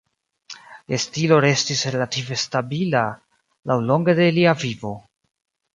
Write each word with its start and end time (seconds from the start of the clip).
Lia 0.87 0.99
stilo 1.03 1.37
restis 1.45 1.83
relative 1.97 2.39
stabila 2.47 3.05
laŭlonge 3.73 4.19
de 4.23 4.31
lia 4.41 4.61
vivo. 4.65 4.99